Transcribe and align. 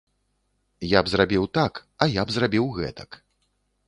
Я 0.97 1.03
б 1.03 1.11
зрабіў 1.11 1.45
так, 1.57 1.73
а 2.05 2.07
я 2.13 2.21
б 2.31 2.35
зрабіў 2.39 2.65
гэтак. 2.79 3.21